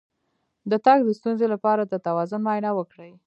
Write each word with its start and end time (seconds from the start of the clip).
د 0.71 0.73
تګ 0.85 0.99
د 1.05 1.09
ستونزې 1.19 1.47
لپاره 1.53 1.81
د 1.85 1.93
توازن 2.05 2.39
معاینه 2.45 2.71
وکړئ 2.75 3.11